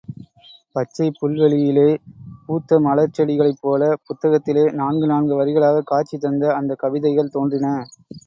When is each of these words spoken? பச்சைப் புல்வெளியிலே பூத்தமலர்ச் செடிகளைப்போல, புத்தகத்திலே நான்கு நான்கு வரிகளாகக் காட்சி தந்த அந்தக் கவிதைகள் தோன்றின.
பச்சைப் 0.75 1.17
புல்வெளியிலே 1.19 1.89
பூத்தமலர்ச் 2.47 3.13
செடிகளைப்போல, 3.17 3.81
புத்தகத்திலே 4.07 4.63
நான்கு 4.73 5.07
நான்கு 5.07 5.39
வரிகளாகக் 5.41 5.89
காட்சி 5.91 6.17
தந்த 6.17 6.53
அந்தக் 6.55 6.79
கவிதைகள் 6.79 7.33
தோன்றின. 7.33 7.67